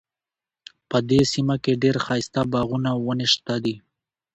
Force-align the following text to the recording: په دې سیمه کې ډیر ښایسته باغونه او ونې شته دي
په 0.89 0.97
دې 1.09 1.21
سیمه 1.33 1.55
کې 1.63 1.79
ډیر 1.83 1.95
ښایسته 2.05 2.41
باغونه 2.51 2.89
او 2.93 2.99
ونې 3.07 3.27
شته 3.33 3.55
دي 3.63 3.75